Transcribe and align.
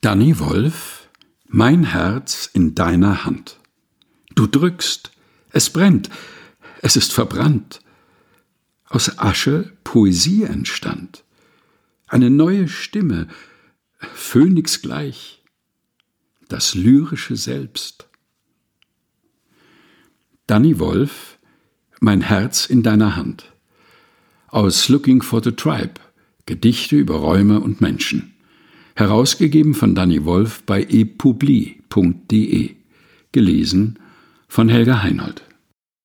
Danny 0.00 0.38
Wolf 0.38 1.08
Mein 1.48 1.82
Herz 1.82 2.48
in 2.52 2.76
deiner 2.76 3.24
Hand. 3.24 3.58
Du 4.36 4.46
drückst, 4.46 5.10
es 5.50 5.70
brennt, 5.70 6.08
es 6.82 6.94
ist 6.94 7.12
verbrannt. 7.12 7.80
Aus 8.84 9.18
Asche 9.18 9.72
Poesie 9.82 10.44
entstand. 10.44 11.24
Eine 12.06 12.30
neue 12.30 12.68
Stimme, 12.68 13.26
Phönix 13.98 14.82
gleich. 14.82 15.42
Das 16.46 16.76
lyrische 16.76 17.34
Selbst. 17.34 18.08
Danny 20.46 20.78
Wolf 20.78 21.40
Mein 21.98 22.20
Herz 22.20 22.66
in 22.66 22.84
deiner 22.84 23.16
Hand. 23.16 23.52
Aus 24.46 24.88
Looking 24.88 25.22
for 25.22 25.42
the 25.42 25.50
Tribe 25.50 25.94
Gedichte 26.46 26.94
über 26.94 27.16
Räume 27.16 27.58
und 27.58 27.80
Menschen. 27.80 28.37
Herausgegeben 28.98 29.74
von 29.74 29.94
Danny 29.94 30.24
Wolf 30.24 30.64
bei 30.64 30.82
epubli.de. 30.82 32.70
Gelesen 33.30 34.00
von 34.48 34.68
Helga 34.68 35.04
Heinold. 35.04 35.44